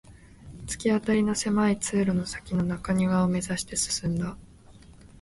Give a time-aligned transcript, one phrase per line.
[0.65, 4.35] 突き当たりの狭い通路の先の中庭を目指して進んだ